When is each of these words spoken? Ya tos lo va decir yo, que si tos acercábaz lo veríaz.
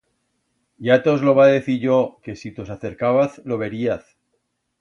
Ya 0.87 0.95
tos 1.07 1.25
lo 1.27 1.35
va 1.39 1.45
decir 1.51 1.75
yo, 1.87 1.99
que 2.23 2.35
si 2.39 2.51
tos 2.59 2.71
acercábaz 2.77 3.39
lo 3.53 3.59
veríaz. 3.59 4.13